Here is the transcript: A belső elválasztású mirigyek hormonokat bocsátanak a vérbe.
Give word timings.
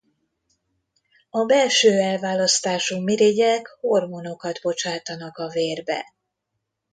A 1.29 1.45
belső 1.45 1.89
elválasztású 1.99 2.99
mirigyek 3.01 3.77
hormonokat 3.81 4.59
bocsátanak 4.61 5.37
a 5.37 5.47
vérbe. 5.49 6.13